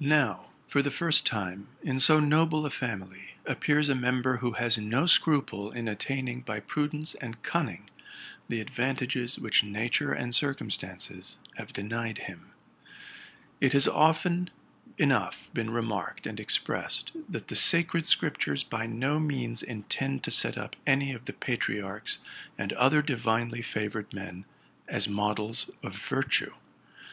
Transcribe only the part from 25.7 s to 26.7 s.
of virtue.